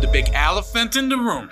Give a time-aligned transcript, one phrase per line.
[0.00, 1.50] the big elephant in the room.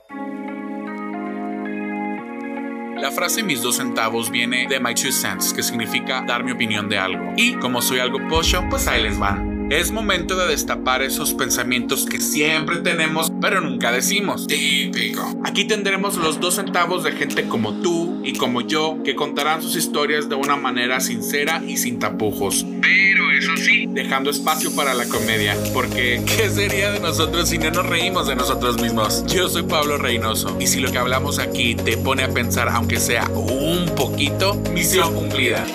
[3.00, 6.88] La frase mis dos centavos viene de my two cents, que significa dar mi opinión
[6.88, 7.32] de algo.
[7.36, 9.47] Y como soy algo pocho, pues ahí les van.
[9.70, 14.46] Es momento de destapar esos pensamientos que siempre tenemos, pero nunca decimos.
[14.46, 15.38] Típico.
[15.44, 19.76] Aquí tendremos los dos centavos de gente como tú y como yo que contarán sus
[19.76, 22.64] historias de una manera sincera y sin tapujos.
[22.80, 27.70] Pero eso sí, dejando espacio para la comedia, porque ¿qué sería de nosotros si no
[27.70, 29.22] nos reímos de nosotros mismos?
[29.26, 32.98] Yo soy Pablo Reynoso y si lo que hablamos aquí te pone a pensar, aunque
[32.98, 35.66] sea un poquito, misión cumplida.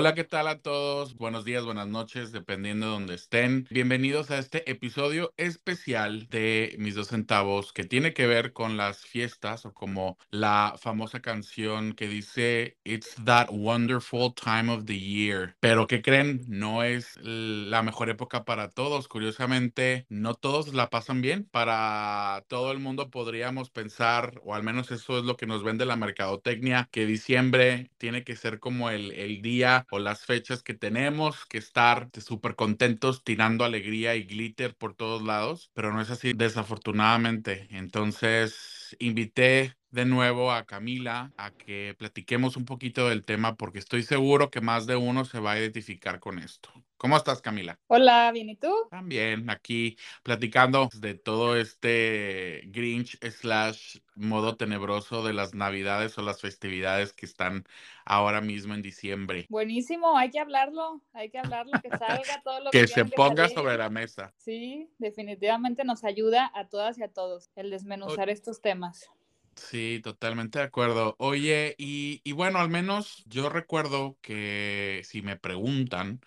[0.00, 1.16] Hola, ¿qué tal a todos?
[1.16, 3.66] Buenos días, buenas noches, dependiendo de donde estén.
[3.68, 9.04] Bienvenidos a este episodio especial de Mis dos centavos que tiene que ver con las
[9.04, 15.56] fiestas o como la famosa canción que dice It's that wonderful time of the year.
[15.58, 16.44] Pero ¿qué creen?
[16.46, 19.08] No es la mejor época para todos.
[19.08, 21.48] Curiosamente, no todos la pasan bien.
[21.50, 25.86] Para todo el mundo podríamos pensar, o al menos eso es lo que nos vende
[25.86, 30.74] la mercadotecnia, que diciembre tiene que ser como el, el día o las fechas que
[30.74, 36.10] tenemos que estar súper contentos tirando alegría y glitter por todos lados, pero no es
[36.10, 37.68] así desafortunadamente.
[37.70, 44.02] Entonces invité de nuevo a Camila a que platiquemos un poquito del tema porque estoy
[44.02, 46.70] seguro que más de uno se va a identificar con esto.
[46.98, 47.78] ¿Cómo estás, Camila?
[47.86, 48.74] Hola, ¿bien y tú?
[48.90, 56.40] También aquí platicando de todo este Grinch slash modo tenebroso de las navidades o las
[56.40, 57.64] festividades que están
[58.04, 59.46] ahora mismo en diciembre.
[59.48, 63.48] Buenísimo, hay que hablarlo, hay que hablarlo, que salga todo lo que, que se ponga
[63.48, 64.34] sobre la mesa.
[64.36, 69.08] Sí, definitivamente nos ayuda a todas y a todos el desmenuzar estos temas.
[69.60, 71.14] Sí, totalmente de acuerdo.
[71.18, 76.20] Oye, y, y bueno, al menos yo recuerdo que si me preguntan,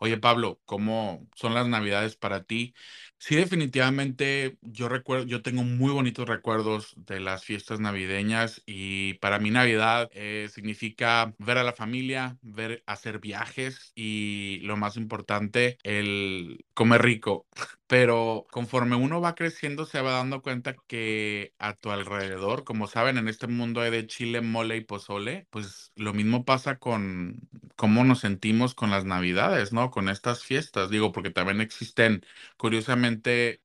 [0.00, 2.72] Oye, Pablo, ¿cómo son las Navidades para ti?
[3.20, 9.38] Sí, definitivamente yo recuerdo, yo tengo muy bonitos recuerdos de las fiestas navideñas y para
[9.40, 15.78] mí Navidad eh, significa ver a la familia, ver, hacer viajes y lo más importante,
[15.82, 17.46] el comer rico.
[17.88, 23.18] Pero conforme uno va creciendo se va dando cuenta que a tu alrededor, como saben,
[23.18, 27.40] en este mundo hay de chile, mole y pozole, pues lo mismo pasa con
[27.76, 29.90] cómo nos sentimos con las Navidades, ¿no?
[29.90, 32.22] Con estas fiestas, digo, porque también existen,
[32.56, 33.07] curiosamente,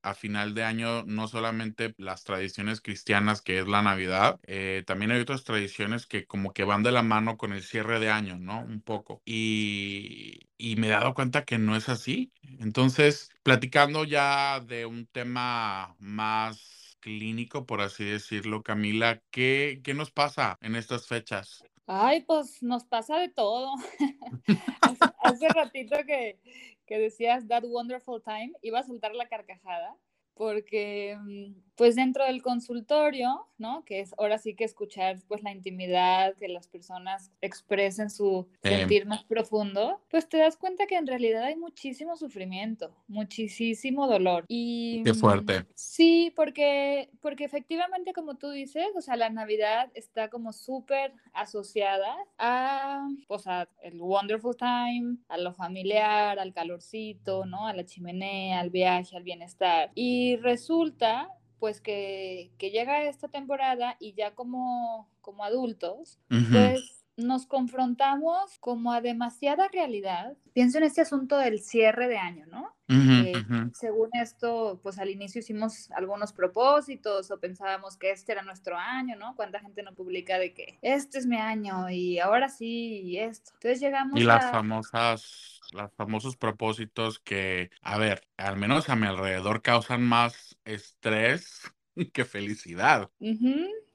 [0.02, 5.10] a final de año, no solamente las tradiciones cristianas, que es la Navidad, eh, también
[5.10, 8.38] hay otras tradiciones que como que van de la mano con el cierre de año,
[8.38, 8.60] ¿no?
[8.60, 9.22] Un poco.
[9.24, 12.32] Y, y me he dado cuenta que no es así.
[12.60, 20.10] Entonces, platicando ya de un tema más clínico, por así decirlo, Camila, ¿qué, qué nos
[20.10, 21.62] pasa en estas fechas?
[21.86, 23.74] Ay, pues nos pasa de todo.
[24.80, 26.38] hace, hace, ratito que,
[26.86, 29.96] que decías That Wonderful Time, iba a soltar la carcajada
[30.34, 33.84] porque mm, pues dentro del consultorio, ¿no?
[33.84, 39.06] Que es ahora sí que escuchar pues la intimidad, que las personas expresen su sentir
[39.06, 44.44] más profundo, pues te das cuenta que en realidad hay muchísimo sufrimiento, muchísimo dolor.
[44.48, 45.60] Y qué fuerte.
[45.60, 51.12] Mm, sí, porque porque efectivamente como tú dices, o sea, la Navidad está como súper
[51.32, 57.66] asociada a pues a el wonderful time, a lo familiar, al calorcito, ¿no?
[57.66, 59.90] A la chimenea, al viaje, al bienestar.
[59.94, 66.50] Y resulta pues que, que llega esta temporada y ya como, como adultos, uh -huh.
[66.52, 70.36] pues nos confrontamos como a demasiada realidad.
[70.52, 72.74] Pienso en este asunto del cierre de año, ¿no?
[72.88, 73.72] Uh -huh, eh, uh -huh.
[73.72, 79.16] Según esto, pues al inicio hicimos algunos propósitos o pensábamos que este era nuestro año,
[79.16, 79.34] ¿no?
[79.36, 83.52] Cuánta gente no publica de que este es mi año y ahora sí y esto.
[83.54, 84.50] Entonces llegamos y las a...
[84.50, 91.62] famosas los famosos propósitos que, a ver, al menos a mi alrededor causan más estrés
[92.14, 93.10] que felicidad.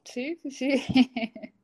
[0.04, 0.68] Sí, sí, sí.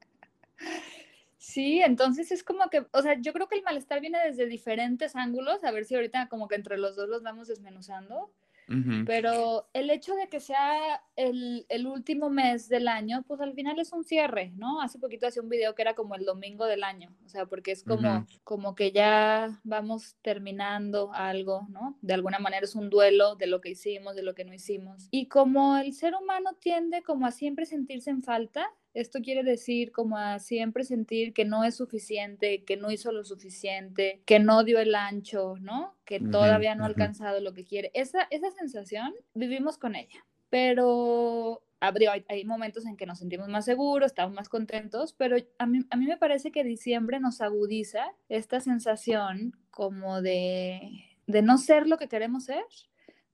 [1.38, 5.16] Sí, entonces es como que, o sea, yo creo que el malestar viene desde diferentes
[5.16, 8.30] ángulos, a ver si ahorita como que entre los dos los vamos desmenuzando.
[8.68, 9.04] Uh -huh.
[9.06, 13.78] Pero el hecho de que sea el, el, último mes del año, pues al final
[13.78, 14.80] es un cierre, ¿no?
[14.80, 17.70] Hace poquito hacía un video que era como el domingo del año, o sea, porque
[17.70, 18.40] es como, uh -huh.
[18.42, 21.96] como que ya vamos terminando algo, ¿no?
[22.02, 25.08] De alguna manera es un duelo de lo que hicimos, de lo que no hicimos.
[25.10, 29.92] Y como el ser humano tiende como a siempre sentirse en falta, esto quiere decir
[29.92, 34.64] como a siempre sentir que no es suficiente, que no hizo lo suficiente, que no
[34.64, 35.94] dio el ancho, ¿no?
[36.06, 37.90] Que todavía no ha alcanzado lo que quiere.
[37.92, 40.24] Esa, esa sensación vivimos con ella.
[40.48, 45.66] Pero hay, hay, momentos en que nos sentimos más seguros, estamos más contentos, pero a
[45.66, 50.80] mí, a mí me parece que diciembre nos agudiza esta sensación como de,
[51.26, 52.64] de no ser lo que queremos ser,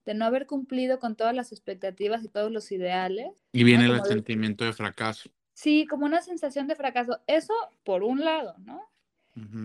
[0.05, 3.31] de no haber cumplido con todas las expectativas y todos los ideales.
[3.53, 5.29] Y viene el sentimiento de fracaso.
[5.53, 7.19] Sí, como una sensación de fracaso.
[7.27, 7.53] Eso
[7.83, 8.89] por un lado, ¿no?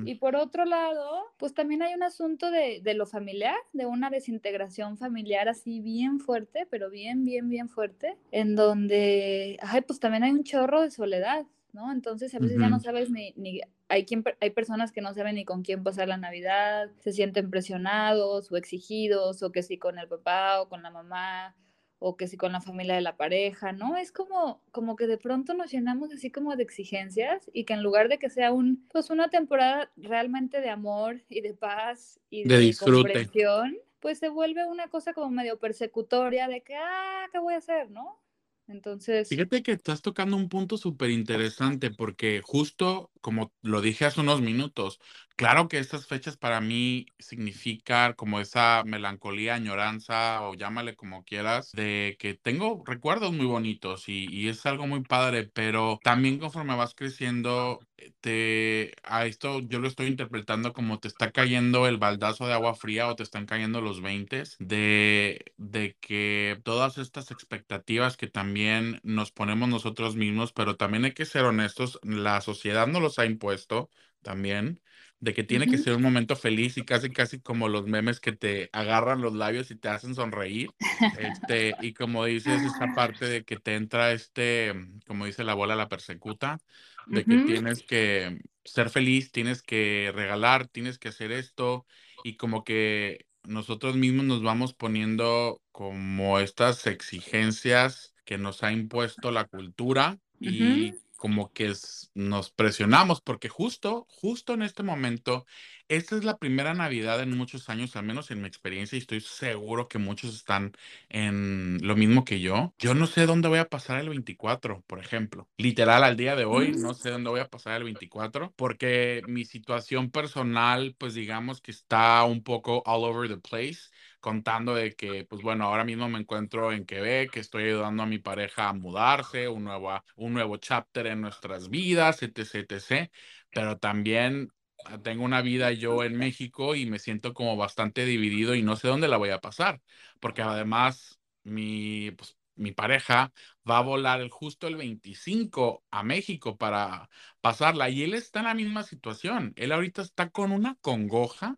[0.06, 4.08] Y por otro lado, pues también hay un asunto de, de, lo familiar, de una
[4.08, 10.24] desintegración familiar así bien fuerte, pero bien, bien, bien fuerte, en donde, ay, pues también
[10.24, 11.44] hay un chorro de soledad,
[11.74, 11.92] ¿no?
[11.92, 15.34] Entonces a veces ya no sabes ni, ni hay, quien, hay personas que no saben
[15.34, 19.98] ni con quién pasar la Navidad, se sienten presionados o exigidos, o que si con
[19.98, 21.54] el papá o con la mamá,
[21.98, 23.96] o que si con la familia de la pareja, ¿no?
[23.96, 27.82] Es como, como que de pronto nos llenamos así como de exigencias y que en
[27.82, 32.44] lugar de que sea un, pues una temporada realmente de amor y de paz y
[32.44, 37.38] de, de comprensión, pues se vuelve una cosa como medio persecutoria de que, ah, ¿qué
[37.38, 38.20] voy a hacer, no?
[38.68, 39.28] Entonces...
[39.28, 44.40] Fíjate que estás tocando un punto súper interesante porque justo como lo dije hace unos
[44.40, 45.00] minutos,
[45.38, 51.70] claro que estas fechas para mí significan como esa melancolía, añoranza o llámale como quieras,
[51.72, 56.76] de que tengo recuerdos muy bonitos y, y es algo muy padre, pero también conforme
[56.76, 61.98] vas creciendo, eh, te, a esto yo lo estoy interpretando como te está cayendo el
[61.98, 67.30] baldazo de agua fría o te están cayendo los 20 de, de que todas estas
[67.30, 72.86] expectativas que también nos ponemos nosotros mismos, pero también hay que ser honestos, la sociedad
[72.88, 73.90] no los ha impuesto
[74.22, 74.80] también,
[75.20, 78.32] de que tiene que ser un momento feliz y casi, casi como los memes que
[78.32, 80.70] te agarran los labios y te hacen sonreír.
[81.18, 84.72] Este, y como dices, esta parte de que te entra este,
[85.06, 86.60] como dice la bola, la persecuta,
[87.06, 91.86] de que tienes que ser feliz, tienes que regalar, tienes que hacer esto,
[92.22, 99.30] y como que nosotros mismos nos vamos poniendo como estas exigencias que nos ha impuesto
[99.30, 101.74] la cultura y como que
[102.14, 105.44] nos presionamos, porque justo, justo en este momento,
[105.88, 109.20] esta es la primera Navidad en muchos años, al menos en mi experiencia, y estoy
[109.20, 110.72] seguro que muchos están
[111.08, 112.72] en lo mismo que yo.
[112.78, 115.48] Yo no sé dónde voy a pasar el 24, por ejemplo.
[115.58, 119.44] Literal, al día de hoy, no sé dónde voy a pasar el 24, porque mi
[119.44, 125.24] situación personal, pues digamos que está un poco all over the place contando de que,
[125.24, 129.48] pues bueno, ahora mismo me encuentro en Quebec, estoy ayudando a mi pareja a mudarse,
[129.48, 133.10] un nuevo, un nuevo chapter en nuestras vidas, etc., etc.,
[133.50, 134.50] pero también
[134.84, 138.76] ah, tengo una vida yo en México y me siento como bastante dividido y no
[138.76, 139.80] sé dónde la voy a pasar,
[140.20, 143.32] porque además mi, pues, mi pareja
[143.68, 147.08] va a volar justo el 25 a México para
[147.40, 149.52] pasarla y él está en la misma situación.
[149.56, 151.56] Él ahorita está con una congoja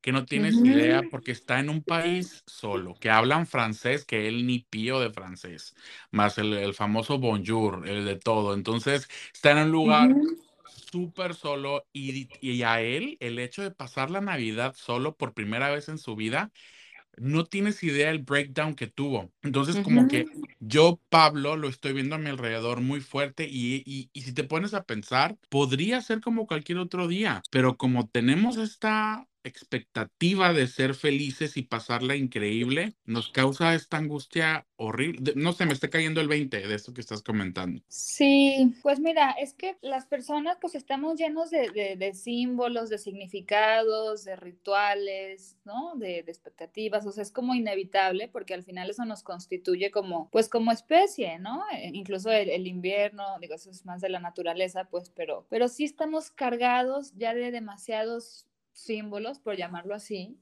[0.00, 4.46] que no tienes idea porque está en un país solo, que hablan francés, que él
[4.46, 5.74] ni pío de francés,
[6.10, 8.54] más el, famoso bonjour, el de todo.
[8.54, 10.14] Entonces, está en un lugar
[10.66, 15.70] súper solo y, y a él el hecho de pasar la Navidad solo por primera
[15.70, 16.52] vez en su vida
[17.16, 19.32] no tienes idea el breakdown que tuvo.
[19.42, 20.26] Entonces, como que
[20.60, 24.44] yo, Pablo, lo estoy viendo a mi alrededor muy fuerte y, y, y, si te
[24.44, 30.66] pones a pensar, podría ser como cualquier otro día, pero como tenemos esta expectativa de
[30.66, 35.32] ser felices y pasarla increíble nos causa esta angustia horrible.
[35.36, 37.82] No sé, me está cayendo el 20 de esto que estás comentando.
[37.88, 44.24] Sí, pues mira, es que las personas pues estamos llenos de, de, símbolos, de significados,
[44.24, 45.94] de rituales, ¿no?
[45.96, 50.28] De, de, expectativas, o sea, es como inevitable porque al final eso nos constituye como,
[50.30, 51.62] pues como especie, ¿no?
[51.72, 55.68] E, incluso el, el invierno, digo, eso es más de la naturaleza, pues, pero, pero
[55.68, 60.36] sí estamos cargados ya de demasiados símbolos, por llamarlo así.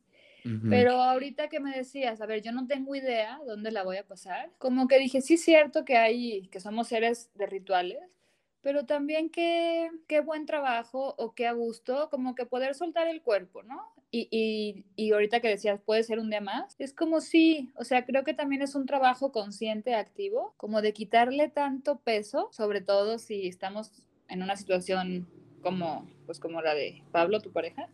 [0.68, 4.06] Pero ahorita que me decías, a ver, yo no tengo idea dónde la voy a
[4.06, 8.18] pasar, como que dije, sí es cierto que hay, que somos seres de rituales,
[8.60, 13.22] pero también qué, qué buen trabajo o qué a gusto, como que poder soltar el
[13.22, 13.90] cuerpo, ¿no?
[14.10, 17.84] Y, y, y, ahorita que decías, puede ser un día más, es como sí, o
[17.84, 22.82] sea, creo que también es un trabajo consciente, activo, como de quitarle tanto peso, sobre
[22.82, 23.92] todo si estamos
[24.28, 25.26] en una situación
[25.62, 27.88] como, pues como la de Pablo, tu pareja,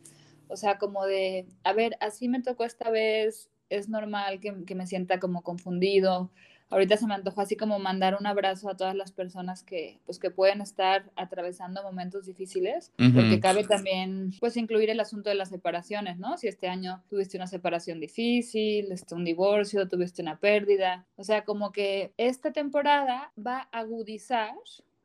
[0.50, 4.75] o sea, como de, a ver, así me tocó esta vez, es normal que, que,
[4.75, 6.30] me sienta como confundido.
[6.71, 10.21] Ahorita se me antojó así como mandar un abrazo a todas las personas que, pues,
[10.21, 13.14] que pueden estar atravesando momentos difíciles, uh -huh.
[13.14, 16.37] porque cabe también, pues, incluir el asunto de las separaciones, ¿no?
[16.37, 21.45] Si este año tuviste una separación difícil, este, un divorcio, tuviste una pérdida, o sea,
[21.45, 24.54] como que esta temporada va a agudizar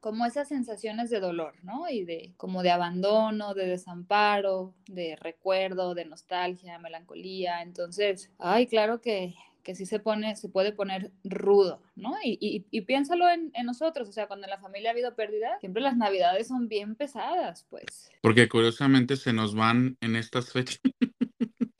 [0.06, 1.90] como esas sensaciones de dolor, ¿no?
[1.90, 7.64] Y de como de abandono, de desamparo, de recuerdo, de nostalgia, melancolía.
[7.64, 9.34] Entonces, ay, claro que,
[9.64, 12.14] que sí se pone, se puede poner rudo, ¿no?
[12.24, 15.16] Y, y, y piénsalo en, en, nosotros, o sea, cuando en la familia ha habido
[15.16, 18.12] pérdida, siempre las navidades son bien pesadas, pues.
[18.22, 20.82] Porque curiosamente se nos van en estas fechas.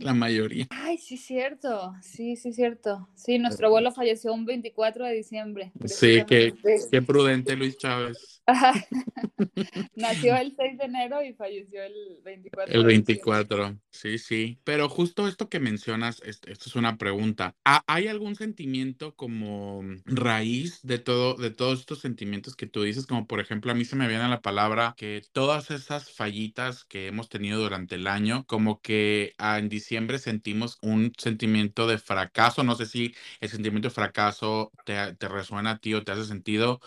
[0.06, 0.68] la mayoría.
[0.70, 1.94] Ay, sí, cierto.
[2.02, 3.10] Sí, sí, cierto.
[3.16, 5.72] Sí, nuestro abuelo falleció un 24 de diciembre.
[5.86, 6.54] Sí, qué,
[6.92, 8.35] qué prudente Luis Chávez.
[9.96, 12.74] Nació el 6 de enero y falleció el 24.
[12.74, 14.60] El 24, sí, sí.
[14.64, 17.56] Pero justo esto que mencionas, esto es una pregunta.
[17.64, 23.08] ¿Hay algún sentimiento como raíz de todo, de todos estos sentimientos que tú dices?
[23.08, 27.08] Como por ejemplo, a mí se me viene la palabra que todas esas fallitas que
[27.08, 32.64] hemos tenido durante el año, como que ah, en diciembre sentimos un sentimiento de fracaso.
[32.64, 36.26] No sé si el sentimiento de fracaso te, te resuena a ti o te hace
[36.26, 36.80] sentido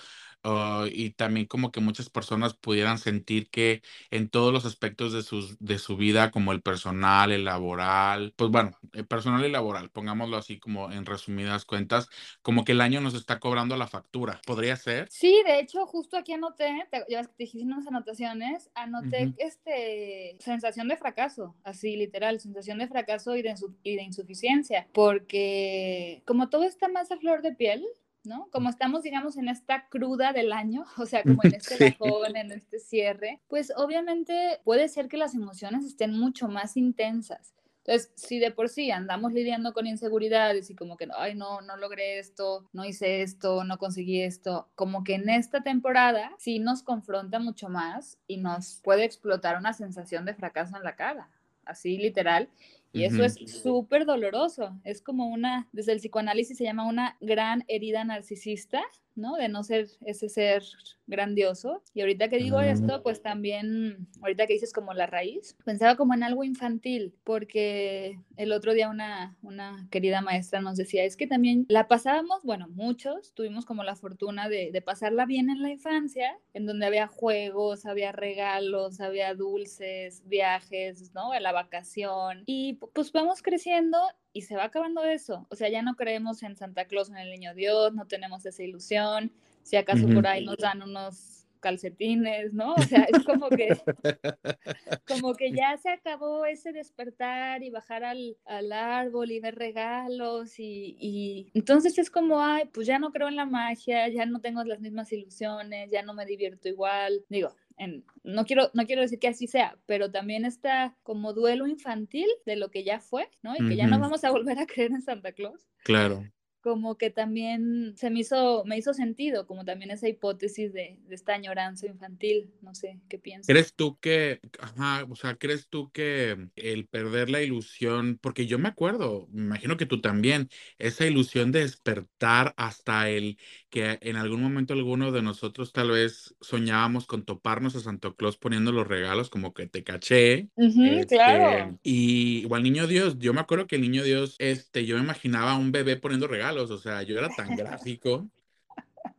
[0.48, 5.22] Uh, y también como que muchas personas pudieran sentir que en todos los aspectos de,
[5.22, 9.90] sus, de su vida, como el personal, el laboral, pues bueno, el personal y laboral,
[9.90, 12.08] pongámoslo así como en resumidas cuentas,
[12.40, 14.40] como que el año nos está cobrando la factura.
[14.46, 15.08] ¿Podría ser?
[15.10, 19.34] Sí, de hecho, justo aquí anoté, te, ya te dijiste unas anotaciones, anoté uh -huh.
[19.38, 26.22] este sensación de fracaso, así literal, sensación de fracaso y de, y de insuficiencia, porque
[26.24, 27.84] como todo está más a flor de piel,
[28.28, 28.48] ¿no?
[28.52, 31.96] Como estamos, digamos, en esta cruda del año, o sea, como en este sí.
[31.98, 37.54] bajón, en este cierre, pues obviamente puede ser que las emociones estén mucho más intensas.
[37.88, 41.78] Entonces, si de por sí andamos lidiando con inseguridades y como que, ay, no, no
[41.78, 46.82] logré esto, no hice esto, no conseguí esto, como que en esta temporada sí nos
[46.82, 51.30] confronta mucho más y nos puede explotar una sensación de fracaso en la cara,
[51.64, 52.50] así literal.
[52.92, 53.44] Y eso uh -huh.
[53.44, 54.80] es súper doloroso.
[54.84, 58.82] Es como una, desde el psicoanálisis se llama una gran herida narcisista,
[59.18, 59.36] ¿no?
[59.36, 60.62] De no ser ese ser
[61.06, 61.82] grandioso.
[61.94, 66.14] Y ahorita que digo esto, pues también, ahorita que dices como la raíz, pensaba como
[66.14, 71.26] en algo infantil, porque el otro día una, una querida maestra nos decía, es que
[71.26, 75.70] también la pasábamos, bueno, muchos tuvimos como la fortuna de, de pasarla bien en la
[75.70, 81.38] infancia, en donde había juegos, había regalos, había dulces, viajes, ¿no?
[81.40, 82.42] La vacación.
[82.46, 83.98] Y pues vamos creciendo
[84.38, 85.48] y se va acabando eso.
[85.50, 88.62] O sea, ya no creemos en Santa Claus, en el niño Dios, no tenemos esa
[88.62, 89.32] ilusión.
[89.64, 90.14] Si acaso uh -huh.
[90.14, 92.74] por ahí nos dan unos calcetines, ¿no?
[92.74, 93.68] O sea, es como que,
[95.08, 100.60] como que ya se acabó ese despertar y bajar al, al árbol y ver regalos
[100.60, 104.40] y, y, entonces es como, ay, pues ya no creo en la magia, ya no
[104.40, 107.24] tengo las mismas ilusiones, ya no me divierto igual.
[107.28, 111.66] Digo, en, no, quiero, no quiero decir que así sea, pero también está como duelo
[111.66, 113.54] infantil de lo que ya fue, ¿no?
[113.54, 113.76] Y que uh -huh.
[113.76, 115.68] ya no vamos a volver a creer en Santa Claus.
[115.84, 116.24] Claro
[116.60, 121.14] como que también se me hizo, me hizo sentido, como también esa hipótesis de, de
[121.14, 123.46] esta añoranza infantil, no sé, ¿qué piensas?
[123.46, 128.58] ¿Crees tú que, ajá, o sea, crees tú que el perder la ilusión, porque yo
[128.58, 133.38] me acuerdo, me imagino que tú también, esa ilusión de despertar hasta el
[133.70, 138.36] que en algún momento alguno de nosotros tal vez soñábamos con toparnos a Santo Claus
[138.36, 140.48] poniendo los regalos, como que te caché.
[140.56, 141.78] Uh -huh, este, claro.
[141.82, 145.52] Y igual Niño Dios, yo me acuerdo que el Niño Dios, este, yo me imaginaba
[145.52, 148.28] a un bebé poniendo regalos o sea, yo era tan gráfico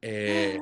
[0.01, 0.59] eh,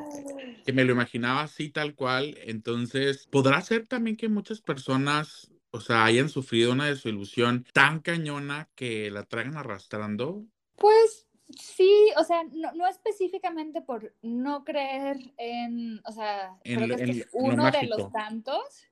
[0.66, 2.38] que me lo imaginaba así tal cual.
[2.44, 8.70] Entonces, ¿podrá ser también que muchas personas, o sea, hayan sufrido una desilusión tan cañona
[8.76, 10.46] que la traigan arrastrando?
[10.76, 16.98] Pues Sí, o sea, no, no, específicamente por no creer en, o sea, en, creo
[16.98, 18.88] que en, este es uno de los tantos,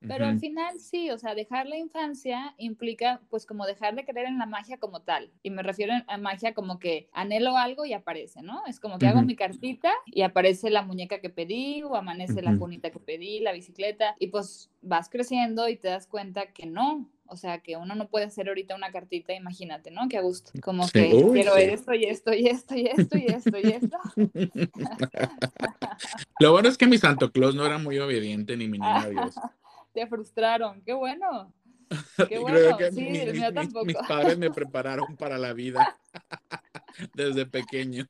[0.00, 0.30] pero uh -huh.
[0.32, 4.38] al final sí, o sea, dejar la infancia implica pues como dejar de creer en
[4.38, 5.30] la magia como tal.
[5.42, 8.62] Y me refiero a magia como que anhelo algo y aparece, ¿no?
[8.66, 9.12] Es como que uh -huh.
[9.12, 12.42] hago mi cartita y aparece la muñeca que pedí o amanece uh -huh.
[12.52, 16.66] la cunita que pedí, la bicicleta y pues vas creciendo y te das cuenta que
[16.66, 17.08] no.
[17.32, 20.08] O sea, que uno no puede hacer ahorita una cartita, imagínate, ¿no?
[20.08, 20.50] Que a gusto.
[20.60, 20.92] Como sí.
[20.92, 21.62] que Uy, quiero sí.
[21.62, 23.98] esto y esto y esto y esto y esto y esto.
[26.40, 29.34] Lo bueno es que mi Santo Claus no era muy obediente ni mi niño Dios.
[29.92, 31.52] te frustraron, qué bueno.
[32.28, 33.84] Qué bueno, sí, mi, tampoco.
[33.84, 35.98] Mis, mis padres me prepararon para la vida
[37.14, 38.06] desde pequeño.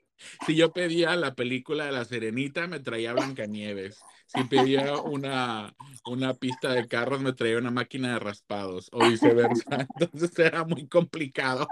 [0.46, 3.98] Si yo pedía la película de La Serenita, me traía Blancanieves.
[4.26, 9.88] Si pedía una, una pista de carros, me traía una máquina de raspados o viceversa.
[9.98, 11.66] Entonces era muy complicado.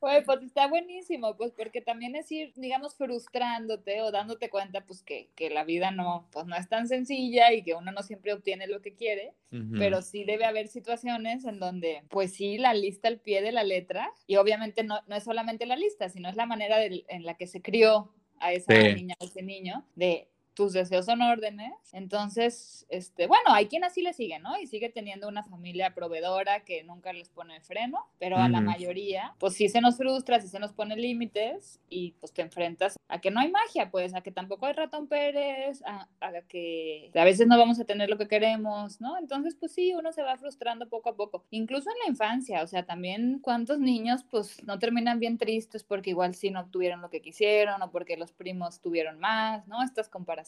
[0.00, 5.02] Pues, pues está buenísimo, pues porque también es ir, digamos, frustrándote o dándote cuenta, pues
[5.02, 8.32] que, que la vida no, pues no es tan sencilla y que uno no siempre
[8.32, 9.78] obtiene lo que quiere, uh -huh.
[9.78, 13.64] pero sí debe haber situaciones en donde, pues sí, la lista al pie de la
[13.64, 17.24] letra y obviamente no, no es solamente la lista, sino es la manera de, en
[17.24, 18.94] la que se crió a esa sí.
[18.94, 21.72] niña, a ese niño, de tus deseos son órdenes.
[21.92, 24.58] Entonces, este, bueno, hay quien así le sigue, ¿no?
[24.58, 29.34] Y sigue teniendo una familia proveedora que nunca les pone freno, pero a la mayoría,
[29.38, 33.20] pues sí se nos frustra, sí se nos pone límites y pues te enfrentas a
[33.20, 37.24] que no hay magia, pues, a que tampoco hay ratón Pérez, a, a que a
[37.24, 39.18] veces no vamos a tener lo que queremos, ¿no?
[39.18, 42.66] Entonces, pues sí, uno se va frustrando poco a poco, incluso en la infancia, o
[42.66, 47.10] sea, también cuántos niños pues no terminan bien tristes porque igual sí no obtuvieron lo
[47.10, 49.82] que quisieron o porque los primos tuvieron más, ¿no?
[49.82, 50.41] Estas comparaciones.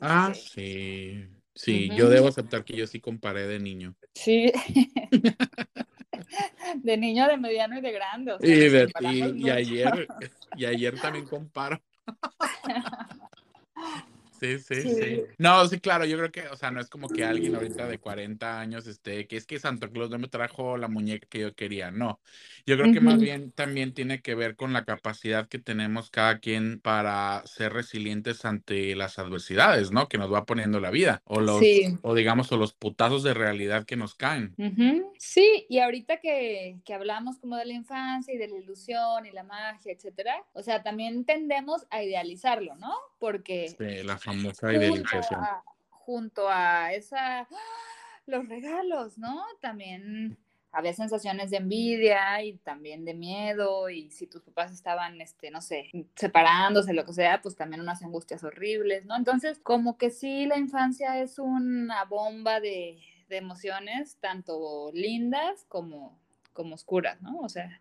[0.00, 1.28] Ah, este sí.
[1.54, 3.96] Sí, yo debo aceptar que yo sí comparé de niño.
[4.14, 4.52] Sí.
[6.76, 8.36] de niño, de mediano y de grande.
[8.40, 10.08] y, y, ayer,
[10.56, 11.80] y ayer también comparo.
[14.40, 17.24] Sí, sí, sí, No, sí, claro, yo creo que, o sea, no es como que
[17.24, 20.88] alguien ahorita de 40 años esté, que es que Santa Claus no me trajo la
[20.88, 22.20] muñeca que yo quería, no.
[22.66, 26.38] Yo creo que más bien también tiene que ver con la capacidad que tenemos cada
[26.38, 30.08] quien para ser resilientes ante las adversidades, ¿no?
[30.08, 31.62] Que nos va poniendo la vida, o los,
[32.02, 34.54] o digamos, o los putazos de realidad que nos caen.
[35.18, 39.30] Sí, y ahorita que, que hablamos como de la infancia y de la ilusión y
[39.32, 42.92] la magia, etcétera, o sea, también tendemos a idealizarlo, ¿no?
[43.18, 43.68] Porque...
[43.68, 45.40] Sí, la famosa idealización.
[45.90, 47.48] junto a esa,
[48.26, 49.44] los regalos, ¿no?
[49.60, 50.38] También
[50.70, 55.60] había sensaciones de envidia y también de miedo y si tus papás estaban, este, no
[55.60, 59.16] sé, separándose, lo que sea, pues también unas angustias horribles, ¿no?
[59.16, 62.98] Entonces, como que sí, la infancia es una bomba de,
[63.28, 66.18] de emociones, tanto lindas como
[66.58, 67.38] como oscuras, ¿no?
[67.38, 67.80] O sea,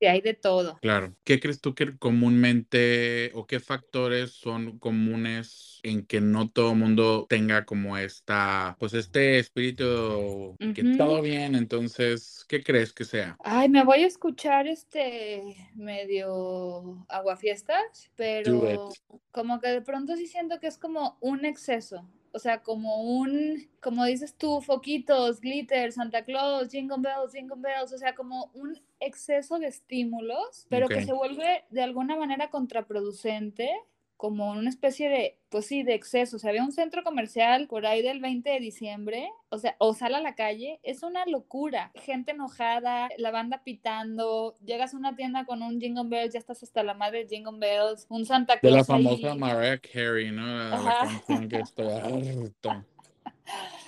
[0.00, 0.76] que hay de todo.
[0.82, 1.14] Claro.
[1.22, 6.78] ¿Qué crees tú que comúnmente o qué factores son comunes en que no todo el
[6.78, 11.54] mundo tenga como esta, pues este espíritu que todo bien?
[11.54, 13.36] Entonces, ¿qué crees que sea?
[13.44, 18.88] Ay, me voy a escuchar este medio aguafiestas, pero
[19.30, 23.68] como que de pronto sí siento que es como un exceso o sea, como un,
[23.80, 28.80] como dices tú, foquitos, glitter, Santa Claus, jingle bells, jingle bells, o sea, como un
[29.00, 33.70] exceso de estímulos, pero que se vuelve de alguna manera contraproducente
[34.18, 36.36] como una especie de, pues sí, de exceso.
[36.36, 39.94] O sea, había un centro comercial por ahí del 20 de diciembre, o sea, o
[39.94, 41.92] sale a la calle, es una locura.
[41.94, 46.64] Gente enojada, la banda pitando, llegas a una tienda con un Jingle Bells, ya estás
[46.64, 48.72] hasta la madre de Jingle Bells, un Santa Claus.
[48.72, 50.44] De la famosa Mariah Carey, ¿no?
[50.44, 51.62] La canción que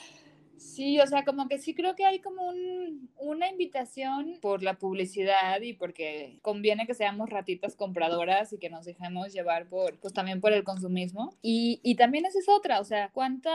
[0.80, 4.78] Sí, o sea, como que sí creo que hay como un, una invitación por la
[4.78, 10.14] publicidad y porque conviene que seamos ratitas compradoras y que nos dejemos llevar por, pues
[10.14, 11.34] también por el consumismo.
[11.42, 13.52] Y, y también esa es otra, o sea, cuánta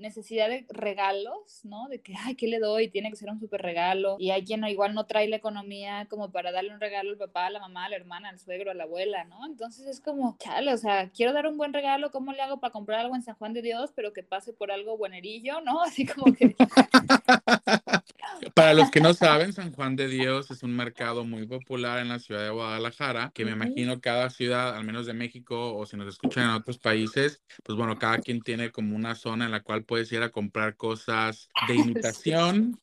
[0.00, 1.86] necesidad de regalos, ¿no?
[1.86, 2.88] De que, ay, ¿qué le doy?
[2.88, 4.16] Tiene que ser un súper regalo.
[4.18, 7.46] Y hay quien igual no trae la economía como para darle un regalo al papá,
[7.46, 9.46] a la mamá, a la hermana, al suegro, a la abuela, ¿no?
[9.46, 12.72] Entonces es como, chale, o sea, quiero dar un buen regalo, ¿cómo le hago para
[12.72, 15.80] comprar algo en San Juan de Dios, pero que pase por algo buenerillo, ¿no?
[15.84, 16.34] Así como
[18.54, 22.08] Para los que no saben, San Juan de Dios es un mercado muy popular en
[22.08, 25.96] la ciudad de Guadalajara, que me imagino cada ciudad, al menos de México, o si
[25.96, 29.62] nos escuchan en otros países, pues bueno, cada quien tiene como una zona en la
[29.62, 32.80] cual puedes ir a comprar cosas de imitación,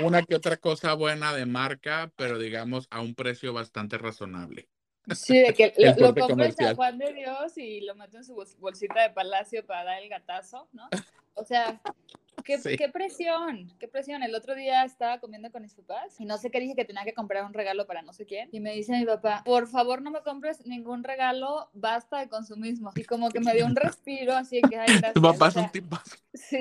[0.00, 4.68] una que otra cosa buena de marca, pero digamos a un precio bastante razonable.
[5.14, 8.34] Sí, de que lo, lo en San Juan de Dios y lo meto en su
[8.58, 10.88] bolsita de palacio para dar el gatazo, ¿no?
[11.34, 11.80] O sea,
[12.44, 14.22] Qué, qué, presión, qué presión.
[14.22, 17.02] El otro día estaba comiendo con mis papás y no sé qué dije que tenía
[17.02, 18.50] que comprar un regalo para no sé quién.
[18.52, 22.92] Y me dice mi papá, por favor no me compres ningún regalo, basta de consumismo.
[22.96, 25.14] Y como que me dio un respiro, así que, ay, gracias.
[25.14, 26.16] Tu papá es un tipazo.
[26.34, 26.58] Sí.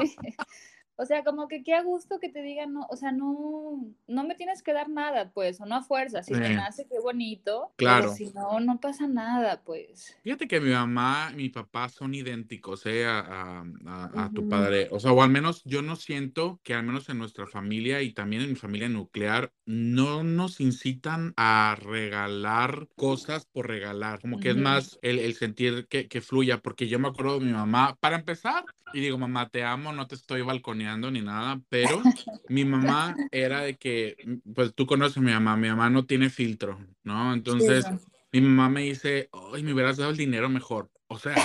[0.95, 4.23] O sea, como que qué a gusto que te digan, no, o sea, no, no
[4.23, 6.21] me tienes que dar nada, pues, o no a fuerza.
[6.21, 7.71] Si te nace, qué bonito.
[7.77, 8.03] Claro.
[8.03, 10.15] Pero si no, no pasa nada, pues.
[10.23, 13.06] Fíjate que mi mamá y mi papá son idénticos, ¿eh?
[13.06, 14.88] A, a, a, tu padre.
[14.91, 18.13] O sea, o al menos yo no siento que al menos en nuestra familia y
[18.13, 24.19] también en mi familia nuclear no nos incitan a regalar cosas por regalar.
[24.21, 27.45] Como que es más el, el sentir que, que, fluya, porque yo me acuerdo de
[27.45, 31.60] mi mamá, para empezar, y digo, mamá, te amo, no te estoy balconeando ni nada,
[31.69, 32.01] pero
[32.47, 34.15] mi mamá era de que,
[34.53, 37.34] pues tú conoces a mi mamá, mi mamá no tiene filtro, ¿no?
[37.34, 37.86] Entonces,
[38.32, 40.91] mi mamá me dice, ay, me hubieras dado el dinero mejor.
[41.08, 41.36] O sea,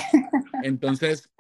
[0.63, 1.31] entonces,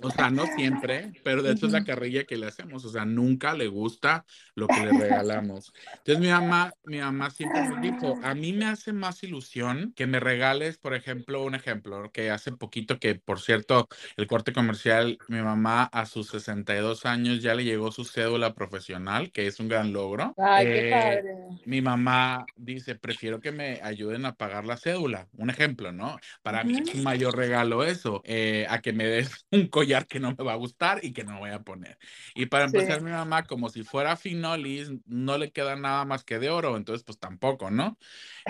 [0.00, 2.84] O sea, no siempre, pero de hecho es la carrilla que le hacemos.
[2.84, 5.72] O sea, nunca le gusta lo que le regalamos.
[5.98, 10.06] Entonces mi mamá, mi mamá siempre me dijo, a mí me hace más ilusión que
[10.06, 15.18] me regales, por ejemplo, un ejemplo, que hace poquito que, por cierto, el corte comercial,
[15.28, 19.68] mi mamá a sus 62 años ya le llegó su cédula profesional, que es un
[19.68, 20.34] gran logro.
[20.38, 21.34] Ay, qué Eh, padre.
[21.64, 25.28] mi mamá dice, prefiero que me ayuden a pagar la cédula.
[25.32, 26.18] Un ejemplo, ¿no?
[26.42, 30.20] Para mí es un mayor regalo eso, eh, a que me des un collar que
[30.20, 31.98] no me va a gustar y que no voy a poner.
[32.34, 32.76] Y para Sí.
[32.76, 36.76] empezar, mi mamá, como si fuera finolis, no le queda nada más que de oro,
[36.76, 37.98] entonces pues tampoco, ¿no?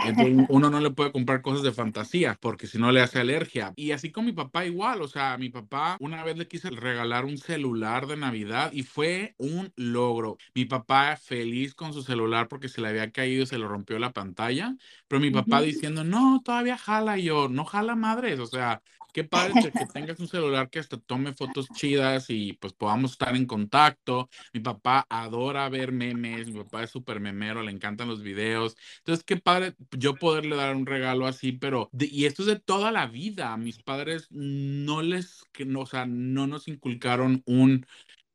[0.01, 3.72] Entonces uno no le puede comprar cosas de fantasía porque si no le hace alergia.
[3.77, 7.25] Y así con mi papá igual, o sea, mi papá una vez le quise regalar
[7.25, 10.37] un celular de Navidad y fue un logro.
[10.55, 13.99] Mi papá feliz con su celular porque se le había caído y se le rompió
[13.99, 14.77] la pantalla,
[15.09, 18.83] pero mi papá diciendo, no, todavía jala y yo, no jala madres, o sea,
[19.16, 23.35] qué padre que, tengas un celular que hasta tome fotos chidas y pues podamos estar
[23.35, 24.29] en contacto.
[24.52, 28.76] Mi papá adora ver memes, mi papá es súper memero, le encantan los videos.
[28.98, 32.92] Entonces, qué padre yo poderle dar un regalo así, pero, y esto es de toda
[32.92, 33.57] la vida.
[33.57, 37.87] Mis padres no les, no, o sea, no nos inculcaron un,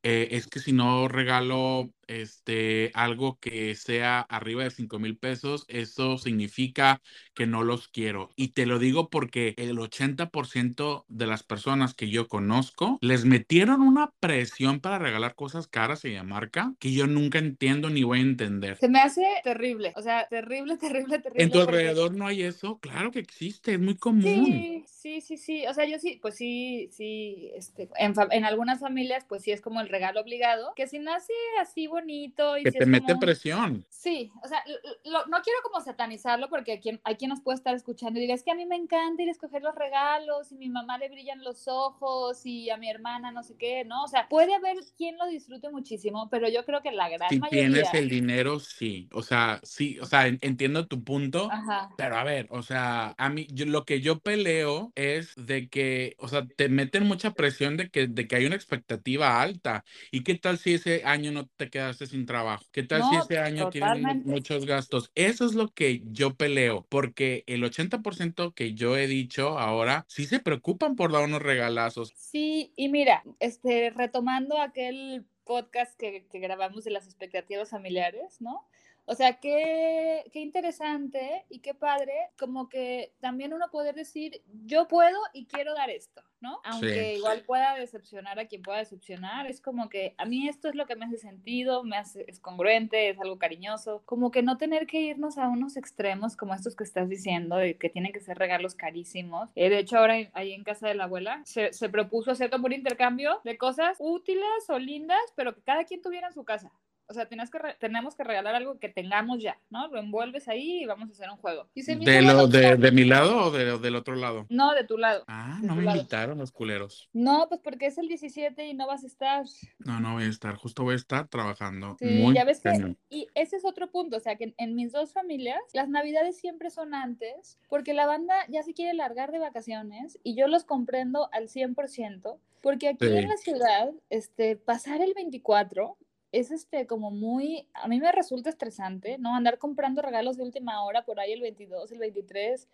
[0.01, 5.65] eh, es que si no regalo este, algo que sea arriba de 5 mil pesos,
[5.67, 7.01] eso significa
[7.33, 8.29] que no los quiero.
[8.35, 13.81] Y te lo digo porque el 80% de las personas que yo conozco les metieron
[13.81, 18.19] una presión para regalar cosas caras y de marca que yo nunca entiendo ni voy
[18.19, 18.77] a entender.
[18.77, 21.43] Se me hace terrible, o sea, terrible, terrible, terrible.
[21.43, 22.79] ¿En tu porque- alrededor no hay eso?
[22.79, 24.45] Claro que existe, es muy común.
[24.45, 25.65] Sí, sí, sí, sí.
[25.67, 29.61] O sea, yo sí, pues sí, sí, este, en, en algunas familias, pues sí es
[29.61, 33.19] como el regalo obligado, que si nace así bonito y Que si te mete un-
[33.19, 33.85] presión.
[33.89, 34.63] Sí, o sea,
[35.05, 38.23] lo- no quiero como satanizarlo porque hay quien, hay quien nos puede estar escuchando y
[38.23, 40.97] diga, es que a mí me encanta ir a escoger los regalos y mi mamá
[40.97, 44.03] le brillan los ojos y a mi hermana no sé qué, ¿no?
[44.03, 47.37] O sea, puede haber quien lo disfrute muchísimo, pero yo creo que la gran Si
[47.37, 47.61] mayoría...
[47.69, 49.07] tienes el dinero, sí.
[49.13, 51.49] O sea, sí, o sea, en- entiendo tu punto.
[51.51, 51.89] Ajá.
[51.97, 56.15] Pero a ver, o sea, a mí yo, lo que yo peleo es de que,
[56.17, 59.83] o sea, te meten mucha presión de que, de que hay una expectativa alta.
[60.11, 62.65] ¿Y qué tal si ese año no te quedaste sin trabajo?
[62.71, 64.29] ¿Qué tal si ese año tienes totalmente.
[64.29, 65.11] muchos gastos?
[65.15, 70.25] Eso es lo que yo peleo, porque el 80% que yo he dicho ahora sí
[70.25, 72.13] se preocupan por dar unos regalazos.
[72.15, 78.67] Sí, y mira, este, retomando aquel podcast que, que grabamos de las expectativas familiares, ¿no?
[79.05, 84.87] O sea, qué, qué interesante y qué padre, como que también uno poder decir, yo
[84.87, 86.59] puedo y quiero dar esto, ¿no?
[86.63, 87.17] Aunque Sí.
[87.19, 90.85] igual pueda decepcionar a quien pueda decepcionar, es como que a mí esto es lo
[90.85, 94.87] que me hace sentido, me hace, es congruente, es algo cariñoso, como que no tener
[94.87, 98.37] que irnos a unos extremos como estos que estás diciendo, de que tienen que ser
[98.37, 99.49] regalos carísimos.
[99.55, 102.65] Eh, de hecho, ahora ahí en casa de la abuela se, se propuso hacer como
[102.65, 106.71] un intercambio de cosas útiles o lindas, pero que cada quien tuviera en su casa.
[107.11, 107.37] O sea, que
[107.79, 109.87] tenemos que regalar algo que tengamos ya, ¿no?
[109.89, 111.67] Lo envuelves ahí y vamos a hacer un juego.
[111.75, 114.45] Y se ¿De, lo, de, de mi lado o de- del otro lado?
[114.49, 115.23] No, de tu lado.
[115.27, 115.97] Ah, no me lado.
[115.97, 117.09] invitaron los culeros.
[117.13, 119.45] No, pues porque es el 17 y no vas a estar.
[119.79, 121.95] No, no voy a estar, justo voy a estar trabajando.
[121.99, 124.75] Sí, muy ya ves que, y ese es otro punto, o sea, que en, en
[124.75, 129.31] mis dos familias las navidades siempre son antes, porque la banda ya se quiere largar
[129.31, 133.17] de vacaciones y yo los comprendo al 100%, porque aquí Sí.
[133.17, 135.97] en la ciudad, este, pasar el 24
[136.31, 139.35] es este como muy, a mí me resulta estresante, ¿no?
[139.35, 142.67] Andar comprando regalos de última hora por ahí el 22, el 23.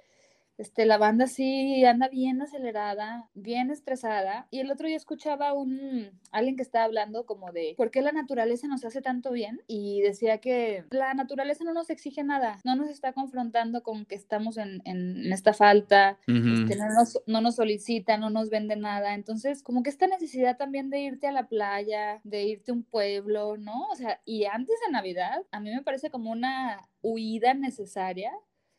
[0.57, 4.47] Este, la banda sí anda bien acelerada, bien estresada.
[4.49, 8.11] Y el otro día escuchaba un alguien que estaba hablando como de por qué la
[8.11, 12.75] naturaleza nos hace tanto bien y decía que la naturaleza no nos exige nada, no
[12.75, 16.17] nos está confrontando con que estamos en, en- esta falta,
[16.63, 19.13] este, no, nos, no nos solicita, no nos vende nada.
[19.13, 22.83] Entonces, como que esta necesidad también de irte a la playa, de irte a un
[22.83, 23.87] pueblo, ¿no?
[23.91, 28.31] O sea, y antes de Navidad, a mí me parece como una huida necesaria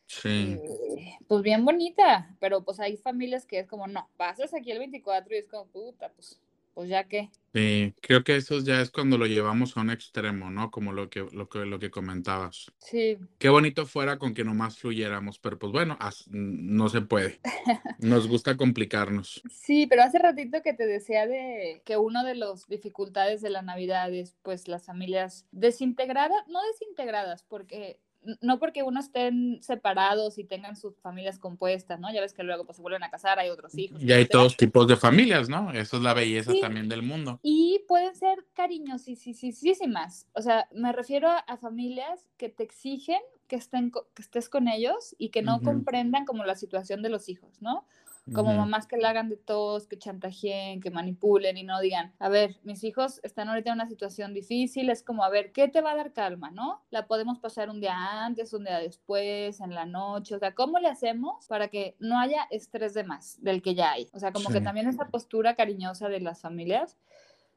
[0.09, 0.57] Sí.
[0.59, 4.79] eh, pues bien bonita, pero pues hay familias que es como, no, pasas aquí el
[4.79, 6.41] 24 y es como, puta, pues,
[6.73, 7.29] pues ya que.
[7.53, 10.71] Sí, creo que eso ya es cuando lo llevamos a un extremo, ¿no?
[10.71, 12.71] Como lo que, lo que, lo que comentabas.
[12.79, 15.97] Sí, Qué bonito fuera con que nomás fluyéramos, pero pues bueno,
[16.29, 17.39] no se puede.
[17.99, 19.43] Nos gusta complicarnos.
[19.51, 23.61] sí, pero hace ratito que te decía de que uno de los dificultades de la
[23.61, 27.99] Navidad es pues las familias desintegradas, no desintegradas, porque
[28.41, 32.11] no porque uno estén separados y tengan sus familias compuestas, ¿no?
[32.13, 34.01] Ya ves que luego pues se vuelven a casar, hay otros hijos.
[34.01, 34.39] Y hay etcétera.
[34.39, 35.71] todos tipos de familias, ¿no?
[35.71, 36.61] Eso es la belleza Sí.
[36.61, 37.39] también del mundo.
[37.43, 40.27] Y pueden ser cariñosísimas.
[40.33, 44.67] O sea, me refiero a, a familias que te exigen que, estén, que estés con
[44.67, 47.85] ellos y que no comprendan como la situación de los hijos, ¿no?
[48.33, 52.29] Como mamás que le hagan de todos, que chantajeen, que manipulen y no digan, a
[52.29, 55.81] ver, mis hijos están ahorita en una situación difícil, es como, a ver, ¿qué te
[55.81, 56.83] va a dar calma, no?
[56.89, 60.79] La podemos pasar un día antes, un día después, en la noche, o sea, ¿cómo
[60.79, 64.09] le hacemos para que no haya estrés de más del que ya hay?
[64.13, 66.97] O sea, como que también esa postura cariñosa de las familias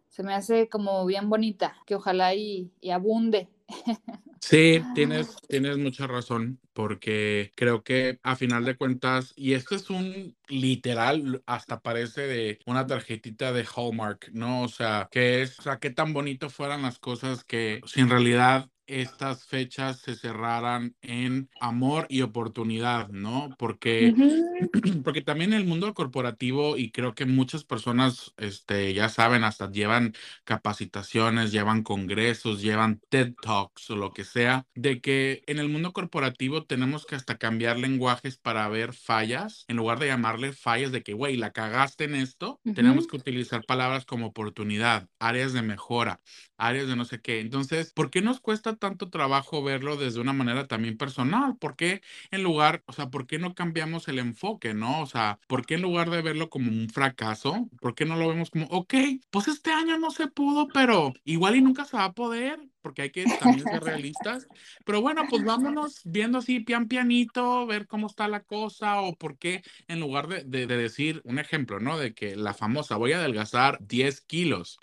[0.09, 3.49] se me hace como bien bonita, que ojalá y, y abunde.
[4.45, 9.89] Sí, tienes, tienes mucha razón, porque creo que a final de cuentas, y esto es
[9.89, 14.63] un literal, hasta parece de una tarjetita de Hallmark, ¿no?
[14.63, 18.11] O sea, que es, o sea, qué tan bonito fueran las cosas que si en
[18.11, 23.55] realidad estas fechas se cerraran en amor y oportunidad, ¿no?
[23.59, 24.14] Porque,
[25.05, 30.14] porque también el mundo corporativo y creo que muchas personas, este, ya saben, hasta llevan
[30.45, 35.92] capacitaciones, llevan congresos, llevan TED Talks o lo que sea, de que en el mundo
[35.92, 41.03] corporativo tenemos que hasta cambiar lenguajes para ver fallas, en lugar de llamarle fallas de
[41.03, 46.21] que, güey, la cagaste en esto, tenemos que utilizar palabras como oportunidad, áreas de mejora,
[46.57, 47.40] áreas de no sé qué.
[47.40, 51.57] Entonces, ¿por qué nos cuesta tanto trabajo verlo desde una manera también personal?
[51.57, 55.01] ¿Por qué en lugar, o sea, por qué no cambiamos el enfoque, no?
[55.03, 58.29] O sea, ¿por qué en lugar de verlo como un fracaso, por qué no lo
[58.29, 58.95] vemos como, ok,
[59.31, 62.59] pues este año no se pudo, pero igual y nunca se va a poder?
[62.83, 64.49] Porque hay que también ser realistas.
[64.85, 69.38] Pero bueno, pues vámonos viendo así pian pianito, ver cómo está la cosa o por
[69.38, 71.99] qué en lugar de, de, decir un ejemplo, ¿no?
[71.99, 74.79] De que la famosa voy a adelgazar 10 kilos.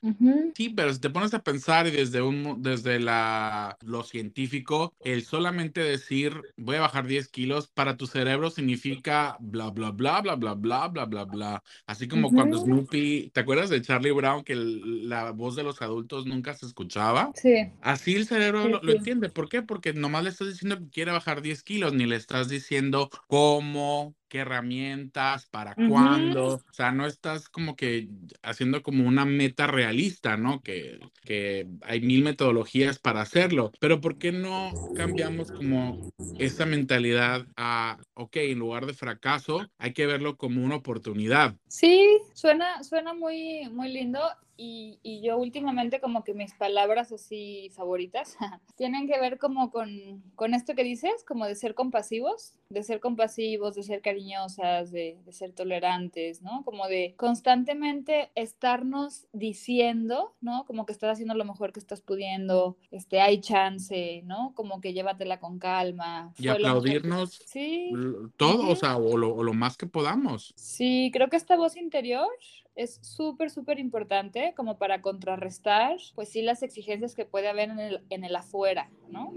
[0.55, 5.23] Sí, pero si te pones a pensar y desde, un, desde la, lo científico, el
[5.23, 10.35] solamente decir voy a bajar 10 kilos para tu cerebro significa bla, bla, bla, bla,
[10.35, 11.63] bla, bla, bla, bla, bla.
[11.85, 16.25] Así como cuando Snoopy, ¿te acuerdas de Charlie Brown que la voz de los adultos
[16.25, 17.31] nunca se escuchaba?
[17.35, 17.71] Sí.
[17.89, 19.29] Así el cerebro lo, entiende.
[19.29, 19.63] ¿Por qué?
[19.63, 24.15] Porque nomás le estás diciendo que quiere bajar 10 kilos, ni le estás diciendo cómo,
[24.29, 26.55] qué herramientas, para cuándo.
[26.55, 28.07] O sea, no estás como que
[28.41, 30.61] haciendo como una meta realista, ¿no?
[30.61, 33.71] Que, que hay mil metodologías para hacerlo.
[33.79, 39.93] Pero ¿por qué no cambiamos como esa mentalidad a, ok, en lugar de fracaso, hay
[39.93, 41.55] que verlo como una oportunidad?
[41.67, 44.21] Sí, suena, suena muy, muy lindo
[44.61, 48.35] y, y, yo últimamente como que mis palabras así favoritas
[48.75, 52.99] tienen que ver como con, con, esto que dices, como de ser compasivos, de ser
[52.99, 56.63] compasivos, de ser cariñosas, de, de, ser tolerantes, ¿no?
[56.65, 60.65] Como de constantemente estarnos diciendo, ¿no?
[60.65, 64.53] Como que estás haciendo lo mejor que estás pudiendo, este, hay chance, ¿no?
[64.55, 66.33] Como que llévatela con calma.
[66.37, 67.91] Y aplaudirnos sí.
[68.35, 70.53] todo, o sea, o lo, o lo más que podamos.
[70.57, 72.27] Sí, creo que esta voz interior
[72.75, 77.79] es súper, súper importante como para contrarrestar, pues sí, las exigencias que puede haber en
[77.79, 79.33] el, en el afuera, ¿no?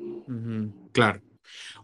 [0.92, 1.20] Claro.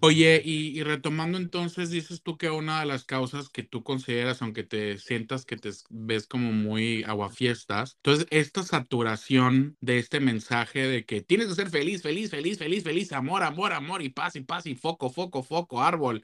[0.00, 4.64] Oye, y, retomando entonces, dices tú que una de las causas que tú consideras, aunque
[4.64, 11.04] te sientas que te ves como muy aguafiestas, entonces esta saturación de este mensaje de
[11.04, 14.40] que tienes que ser feliz, feliz, feliz, feliz, feliz, amor, amor, amor, y paz, y
[14.40, 16.22] paz, y foco, foco, foco, árbol,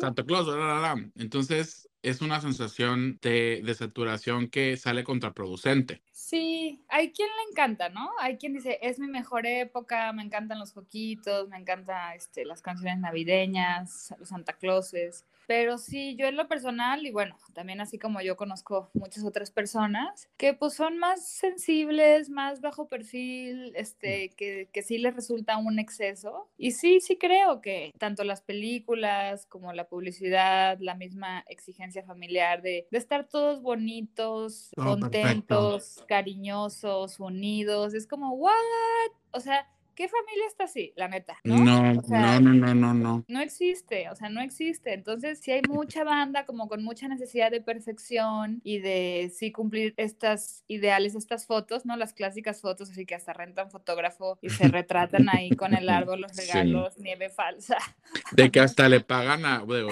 [0.00, 0.48] Santa Claus,
[1.16, 6.02] entonces es una sensación de, de, saturación que sale contraproducente.
[6.10, 8.10] Sí, hay quien le encanta, ¿no?
[8.20, 12.62] Hay quien dice, es mi mejor época, me encantan los foquitos, me encantan este, las
[12.62, 15.24] canciones navideñas, los Santa Clauses.
[15.46, 19.50] Pero sí, yo en lo personal, y bueno, también así como yo conozco muchas otras
[19.50, 24.36] personas, que pues son más sensibles, más bajo perfil, este, mm.
[24.36, 26.48] que, que sí les resulta un exceso.
[26.56, 32.62] Y sí, sí creo que tanto las películas como la publicidad, la misma exigencia familiar
[32.62, 38.52] de, de estar todos bonitos, contentos, cariñosos, unidos, es como, ¿what?
[39.32, 40.92] O sea, ¿Qué familia está así?
[40.96, 41.38] La neta.
[41.44, 43.24] No, no, no, no, no, no.
[43.28, 44.94] No existe, o sea, no existe.
[44.94, 49.94] Entonces, si hay mucha banda como con mucha necesidad de perfección y de sí cumplir
[49.96, 51.96] estas ideales, estas fotos, ¿no?
[51.96, 56.22] Las clásicas fotos, así que hasta rentan fotógrafo y se retratan ahí con el árbol,
[56.22, 57.76] los regalos, nieve falsa.
[58.32, 59.88] De que hasta le pagan a, bueno,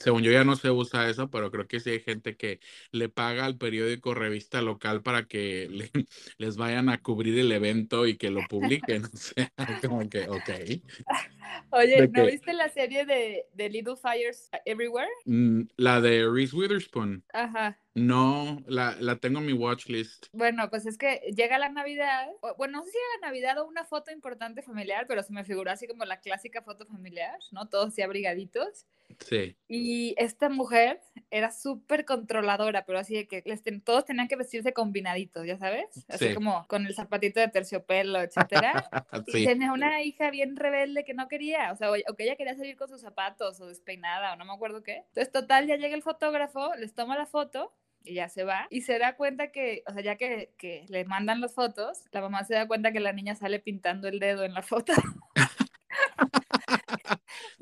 [0.00, 3.08] según yo ya no se usa eso, pero creo que sí hay gente que le
[3.08, 5.90] paga al periódico revista local para que
[6.38, 9.01] les vayan a cubrir el evento y que lo publiquen.
[9.58, 10.82] I don't okay, okay.
[11.70, 15.08] Oye, ¿no viste la serie de, de, Little Fires Everywhere?
[15.24, 17.24] Mm, la de Reese Witherspoon.
[17.32, 17.78] Ajá.
[17.94, 20.26] No, la, la tengo en mi watch list.
[20.32, 23.66] Bueno, pues es que llega la Navidad, bueno, no sé si llega la Navidad o
[23.66, 27.68] una foto importante familiar, pero se me figuró así como la clásica foto familiar, ¿no?
[27.68, 28.86] Todos así abrigaditos.
[29.20, 29.56] Sí.
[29.68, 34.36] Y esta mujer era súper controladora, pero así de que les ten, todos tenían que
[34.36, 36.34] vestirse combinaditos, ya sabes, así Sí.
[36.34, 38.20] como con el zapatito de terciopelo,
[38.62, 38.88] etcétera.
[39.26, 39.44] Y Sí.
[39.44, 41.41] tenía una hija bien rebelde que no quería,
[41.72, 44.52] o sea, o, que ella quería salir con sus zapatos o despeinada o no me
[44.52, 45.04] acuerdo qué.
[45.08, 47.74] Entonces, total, ya llega el fotógrafo, les toma la foto
[48.04, 48.66] y ya se va.
[48.70, 52.20] Y se da cuenta que, o sea, ya que, que le mandan las fotos, la
[52.20, 54.92] mamá se da cuenta que la niña sale pintando el dedo en la foto.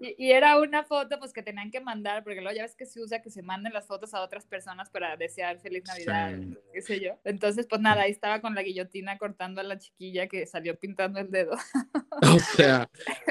[0.01, 2.87] Y, y era una foto pues que tenían que mandar, porque luego ya ves que
[2.87, 6.57] se usa que se manden las fotos a otras personas para desear feliz Navidad, Sí.
[6.73, 7.19] qué sé yo.
[7.25, 11.21] Entonces, pues nada, ahí estaba con la guillotina cortando a la chiquilla que salió pintando
[11.21, 11.53] el dedo.
[12.23, 12.89] O sea,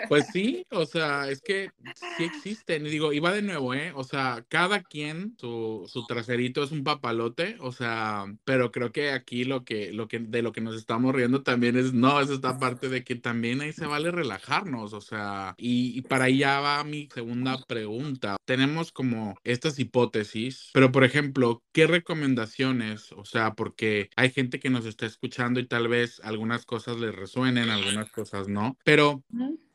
[0.07, 1.69] pues sí, o sea, es que
[2.17, 2.85] sí existen.
[2.87, 3.91] Y digo, va de nuevo, ¿eh?
[3.95, 9.11] O sea, cada quien, su, su traserito es un papalote, o sea, pero creo que
[9.11, 12.29] aquí lo que, lo que, de lo que nos estamos riendo también es, no, es
[12.29, 16.83] esta parte de que también ahí se vale relajarnos, o sea, y, y para va
[16.83, 18.37] mi segunda pregunta.
[18.45, 23.11] Tenemos como estas hipótesis, pero por ejemplo, ¿qué recomendaciones?
[23.13, 27.15] O sea, porque hay gente que nos está escuchando y tal vez algunas cosas les
[27.15, 29.23] resuenen, algunas cosas no, pero.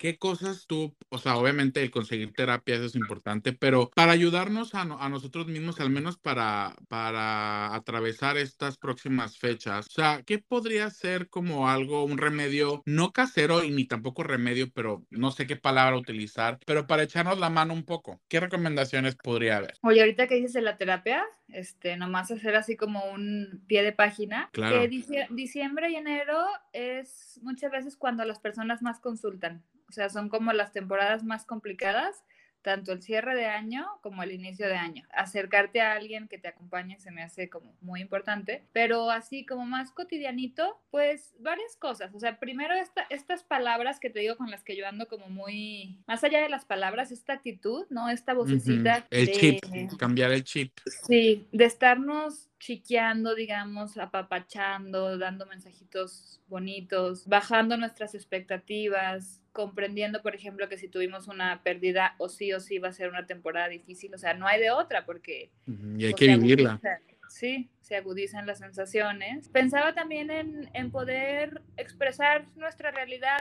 [0.04, 4.74] ¿qué cosas tú, o sea, obviamente el conseguir terapia eso es importante, pero para ayudarnos
[4.74, 10.38] a, a nosotros mismos, al menos para, para atravesar estas próximas fechas, o sea, ¿qué
[10.38, 15.46] podría ser como algo, un remedio, no casero y ni tampoco remedio, pero no sé
[15.46, 18.20] qué palabra utilizar, pero para echarnos la mano un poco?
[18.28, 19.74] ¿Qué recomendaciones podría haber?
[19.82, 23.92] Oye, ahorita que dices de la terapia, este, nomás hacer así como un pie de
[23.92, 24.80] página, Claro.
[24.80, 24.88] que
[25.30, 30.52] diciembre y enero es muchas veces cuando las personas más consultan, o sea, son como
[30.52, 32.24] las temporadas más complicadas,
[32.64, 35.04] tanto el cierre de año como el inicio de año.
[35.12, 39.66] Acercarte a alguien que te acompañe se me hace como muy importante, pero así como
[39.66, 44.50] más cotidianito, pues varias cosas, o sea, primero esta, estas palabras que te digo con
[44.50, 48.08] las que yo ando como muy, más allá de las palabras, esta actitud, ¿no?
[48.08, 49.06] Esta vocecita.
[49.10, 49.64] El de- chip,
[49.98, 50.72] cambiar el chip.
[51.06, 60.68] Sí, de estarnos chiqueando, digamos, apapachando, dando mensajitos bonitos, bajando nuestras expectativas, comprendiendo, por ejemplo,
[60.68, 64.12] que si tuvimos una pérdida o sí o sí va a ser una temporada difícil,
[64.12, 66.72] o sea, no hay de otra porque Y hay que vivirla.
[66.72, 69.48] agudizan, Sí, se agudizan las sensaciones.
[69.48, 73.38] Pensaba también en, en poder expresar nuestra realidad.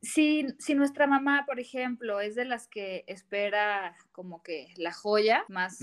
[0.00, 5.44] Si, si nuestra mamá, por ejemplo, es de las que espera como que la joya
[5.48, 5.78] más,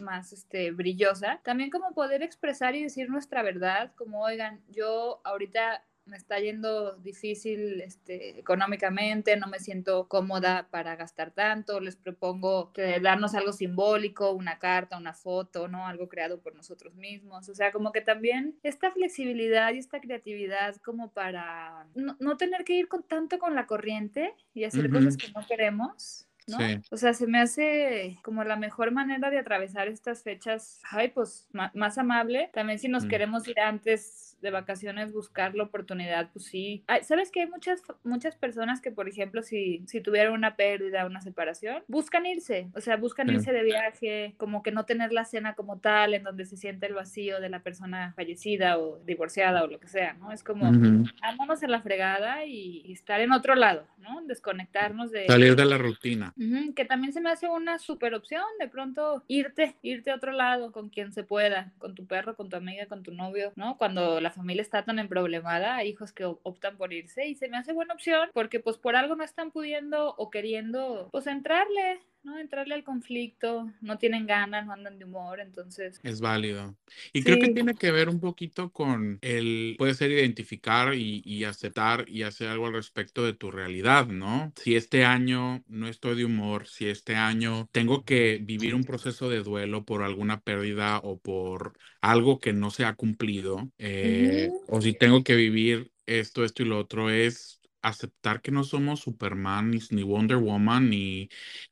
[0.00, 5.84] más este, brillosa, también como poder expresar y decir nuestra verdad, como, oigan, yo ahorita
[6.04, 12.72] me está yendo difícil este, económicamente, no me siento cómoda para gastar tanto, les propongo
[12.72, 15.86] que darnos algo simbólico, una carta, una foto, ¿no?
[15.86, 17.48] Algo creado por nosotros mismos.
[17.48, 22.64] O sea, como que también esta flexibilidad y esta creatividad como para no, no tener
[22.64, 26.26] que ir con tanto con la corriente y hacer cosas que no queremos.
[26.48, 26.58] ¿no?
[26.58, 26.80] Sí.
[26.90, 31.48] O sea, se me hace como la mejor manera de atravesar estas fechas, ay, pues
[31.52, 32.50] más amable.
[32.52, 33.08] También si nos Mm.
[33.08, 36.82] queremos ir antes de vacaciones, buscar la oportunidad, pues sí.
[36.86, 41.06] Ay, ¿Sabes que hay muchas, muchas personas que, por ejemplo, si, si tuvieron una pérdida,
[41.06, 43.34] una separación, buscan irse, o sea, buscan Sí.
[43.34, 46.86] irse de viaje, como que no tener la cena como tal, en donde se siente
[46.86, 50.32] el vacío de la persona fallecida o divorciada o lo que sea, ¿no?
[50.32, 51.04] Es como, Ujú.
[51.22, 54.22] vámonos a la fregada y, y estar en otro lado, ¿no?
[54.22, 55.26] Desconectarnos de...
[55.26, 56.34] Salir de la rutina.
[56.36, 60.32] Ujú, que también se me hace una super opción, de pronto irte, irte a otro
[60.32, 63.78] lado con quien se pueda, con tu perro, con tu amiga, con tu novio, ¿no?
[63.78, 67.48] Cuando la familia está tan emproblemada, hay hijos que op- optan por irse y se
[67.48, 72.00] me hace buena opción porque pues por algo no están pudiendo o queriendo pues entrarle,
[72.22, 72.38] ¿no?
[72.38, 76.00] Entrarle al conflicto, no tienen ganas, no andan de humor, entonces...
[76.02, 76.76] Es válido.
[77.12, 81.44] Y creo que tiene que ver un poquito con el, puede ser identificar y, y
[81.44, 84.52] aceptar y hacer algo al respecto de tu realidad, ¿no?
[84.56, 89.28] Si este año no estoy de humor, si este año tengo que vivir un proceso
[89.28, 94.80] de duelo por alguna pérdida o por algo que no se ha cumplido, eh, o
[94.80, 99.70] si tengo que vivir esto, esto y lo otro, es aceptar que no somos Superman
[99.70, 101.28] ni, ni Wonder Woman ni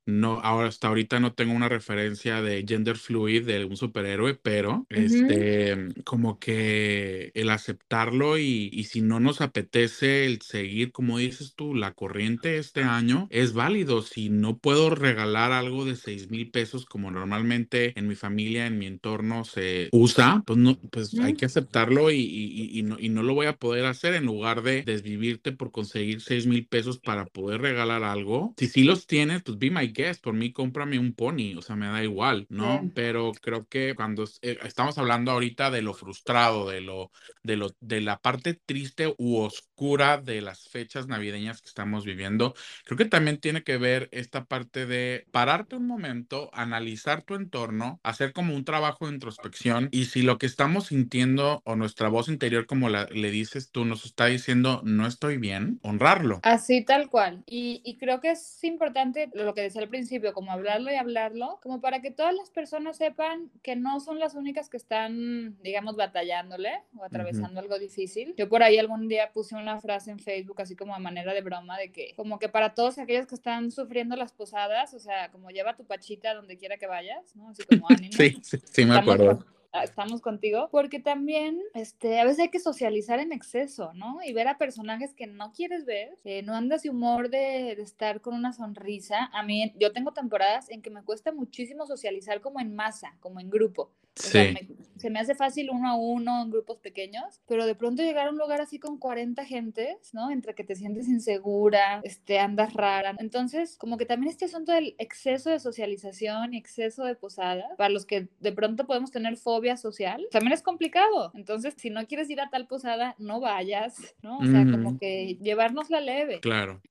[0.07, 4.87] no ahora hasta ahorita no tengo una referencia de gender fluid de un superhéroe pero
[4.95, 4.97] Ujú.
[4.97, 11.55] este como que el aceptarlo y, y si no nos apetece el seguir como dices
[11.57, 16.51] tú la corriente este año es válido si no puedo regalar algo de seis mil
[16.51, 21.33] pesos como normalmente en mi familia en mi entorno se usa pues no pues hay
[21.33, 21.37] Ujú.
[21.37, 24.63] que aceptarlo y- y- y no, y no lo voy a poder hacer en lugar
[24.63, 28.55] de desvivirte por conseguir conseguir seis mil pesos para poder regalar algo.
[28.57, 30.23] Si sí los tienes, pues be my guest.
[30.23, 31.55] Por mí, cómprame un pony.
[31.57, 32.81] O sea, me da igual, ¿no?
[32.83, 32.93] Sí.
[32.95, 37.11] Pero creo que cuando eh, estamos hablando ahorita de lo frustrado, de lo,
[37.43, 42.55] de lo, de la parte triste u oscura de las fechas navideñas que estamos viviendo,
[42.85, 48.01] creo que también tiene que ver esta parte de pararte un momento, analizar tu entorno,
[48.03, 52.29] hacer como un trabajo de introspección y si lo que estamos sintiendo o nuestra voz
[52.29, 56.41] interior, como la, le dices tú, nos está diciendo no estoy bien, honrarlo.
[56.43, 57.43] Así tal cual.
[57.47, 61.59] Y, y creo que es importante lo que decía al principio, como hablarlo y hablarlo,
[61.63, 65.97] como para que todas las personas sepan que no son las únicas que están, digamos,
[65.97, 68.35] batallándole o atravesando algo difícil.
[68.37, 71.41] Yo por ahí algún día puse una frase en Facebook así como a manera de
[71.41, 75.31] broma de que como que para todos aquellos que están sufriendo las posadas, o sea,
[75.31, 77.51] como lleva tu pachita donde quiera que vayas, ¿no?
[77.51, 78.13] Así como ánimo.
[78.13, 79.45] sí, sí, sí, me acuerdo.
[79.73, 84.19] Estamos contigo, porque también este, a veces hay que socializar en exceso, ¿no?
[84.25, 87.83] Y ver a personajes que no quieres ver, eh, no andas de humor de, de
[87.83, 89.31] estar con una sonrisa.
[89.33, 93.39] A mí, yo tengo temporadas en que me cuesta muchísimo socializar como en masa, como
[93.39, 93.93] en grupo.
[94.21, 94.53] O sea, Sí.
[94.55, 98.27] me- se me hace fácil uno a uno en grupos pequeños, pero de pronto llegar
[98.27, 100.31] a un lugar así con 40 gentes, ¿no?
[100.31, 103.15] Entre que te sientes insegura, este, andas rara.
[103.19, 107.89] Entonces, como que también este asunto del exceso de socialización y exceso de posada, para
[107.89, 111.33] los que de pronto podemos tener fobia social, también es complicado.
[111.35, 114.37] Entonces, si no quieres ir a tal posada, no vayas, ¿no?
[114.39, 114.99] O sea, como Ujú.
[114.99, 116.41] que llevarnos la leve.
[116.41, 116.83] Claro.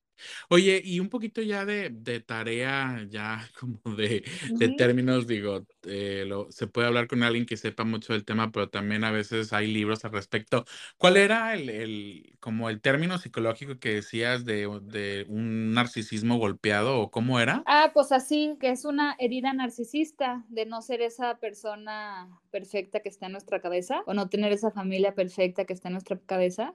[0.50, 4.24] Oye, y un poquito ya de, de tarea, ya como de,
[4.58, 8.52] de términos, digo, eh, lo- se puede hablar con alguien que sepa mucho del tema,
[8.52, 10.66] pero también a veces hay libros al respecto.
[10.98, 17.00] ¿Cuál era el, el como el término psicológico que decías de, de un narcisismo golpeado
[17.00, 17.66] o cómo era?
[17.66, 23.10] Ah, pues así, que es una herida narcisista de no ser esa persona perfecta que
[23.10, 26.74] está en nuestra cabeza o no tener esa familia perfecta que está en nuestra cabeza.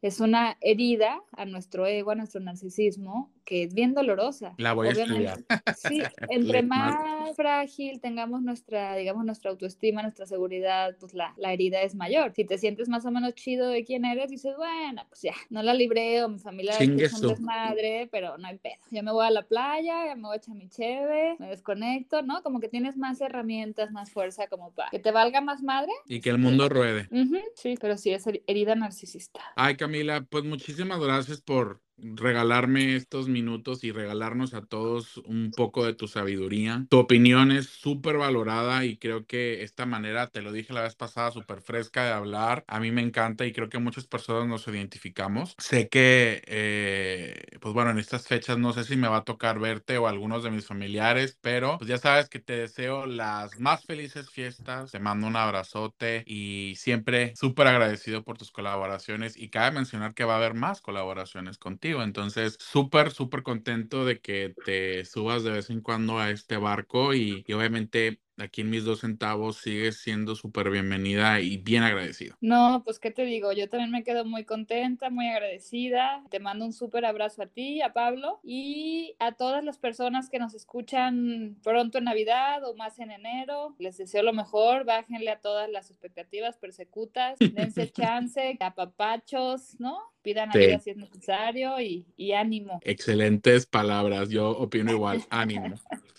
[0.00, 4.54] Es una herida a nuestro ego, a nuestro narcisismo, que es bien dolorosa.
[4.58, 5.74] La voy a Obviamente, estudiar.
[5.76, 11.82] sí, entre más- frágil tengamos nuestra, digamos, nuestra autoestima, nuestra seguridad, pues la, la herida
[11.82, 12.32] es mayor.
[12.34, 15.62] Si te sientes más o menos chido de quién eres, dices, bueno, pues ya, no
[15.62, 18.74] la libré o mi familia es un desmadre, pero no hay pedo.
[18.90, 22.22] Ya me voy a la playa, ya me voy a echar mi cheve, me desconecto,
[22.22, 22.42] ¿no?
[22.42, 25.92] Como que tienes más herramientas, más fuerza como para que te valga más madre.
[26.06, 27.08] Y que el mundo ruede.
[27.10, 29.40] Ujú, sí, pero sí es her- herida narcisista.
[29.56, 35.84] Ay, Camila, pues muchísimas gracias por regalarme estos minutos y regalarnos a todos un poco
[35.84, 36.86] de tu sabiduría.
[36.88, 40.94] Tu opinión es súper valorada y creo que esta manera, te lo dije la vez
[40.94, 44.66] pasada, súper fresca de hablar, a mí me encanta y creo que muchas personas nos
[44.68, 45.54] identificamos.
[45.58, 49.58] Sé que, eh, pues bueno, en estas fechas no sé si me va a tocar
[49.58, 53.84] verte o algunos de mis familiares, pero pues ya sabes que te deseo las más
[53.84, 59.72] felices fiestas, te mando un abrazote y siempre súper agradecido por tus colaboraciones y cabe
[59.72, 65.04] mencionar que va a haber más colaboraciones contigo, entonces súper, súper contento de que te
[65.04, 69.00] subas de vez en cuando a este barco y, y obviamente aquí en mis dos
[69.00, 72.36] centavos sigues siendo súper bienvenida y bien agradecido.
[72.40, 76.22] No, pues qué te digo, yo también me quedo muy contenta, muy agradecida.
[76.30, 80.38] Te mando un súper abrazo a ti, a Pablo y a todas las personas que
[80.38, 83.74] nos escuchan pronto en Navidad o más en enero.
[83.78, 89.98] Les deseo lo mejor, bájenle a todas las expectativas persecutas, dense chance, apapachos, ¿no?
[90.22, 90.58] Pidan Sí.
[90.58, 92.80] ayuda si es necesario y, y ánimo.
[92.84, 95.74] Excelentes palabras, yo opino igual, ánimo.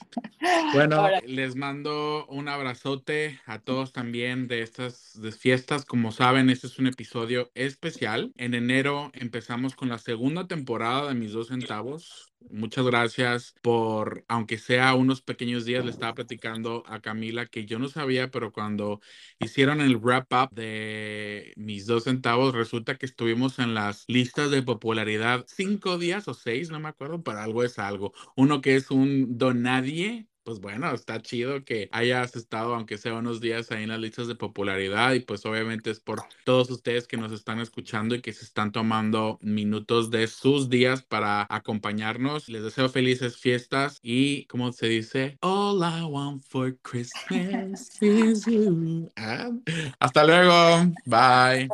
[0.74, 5.86] Bueno, Ahora, les mando un abrazote a todos también de estas de fiestas.
[5.86, 8.32] Como saben, este es un episodio especial.
[8.38, 12.32] En enero empezamos con la segunda temporada de Mis Dos Centavos.
[12.50, 17.80] Muchas gracias por, aunque sea unos pequeños días, le estaba platicando a Camila que yo
[17.80, 19.02] no sabía, pero cuando
[19.40, 24.64] hicieron el wrap up de Mis Dos Centavos, resulta que estuvimos en las listas de
[24.64, 28.14] popularidad cinco días o seis, no me acuerdo, pero algo es algo.
[28.36, 33.40] Uno que es un donadie, pues bueno, está chido que hayas estado, aunque sea unos
[33.40, 37.18] días ahí en las listas de popularidad y pues obviamente es por todos ustedes que
[37.18, 42.50] nos están escuchando y que se están tomando minutos de sus días para acompañarnos.
[42.50, 49.08] Les deseo felices fiestas y, como se dice, All I want for Christmas is you.
[49.18, 49.52] Ah,
[50.00, 50.92] Hasta luego.
[51.06, 51.70] Bye.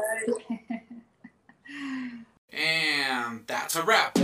[2.51, 4.17] And that's a wrap.